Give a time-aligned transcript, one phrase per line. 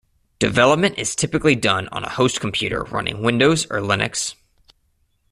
[0.39, 4.33] Development is typically done on a host computer running Windows or Linux.